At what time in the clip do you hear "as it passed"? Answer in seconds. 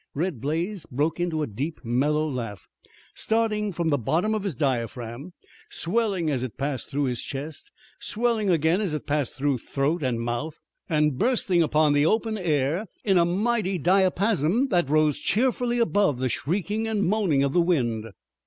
6.27-6.89, 8.81-9.33